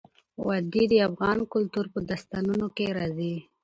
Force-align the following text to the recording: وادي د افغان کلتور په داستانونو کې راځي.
وادي 0.47 0.83
د 0.91 0.93
افغان 1.09 1.39
کلتور 1.53 1.85
په 1.93 1.99
داستانونو 2.09 2.67
کې 2.75 2.87
راځي. 2.97 3.35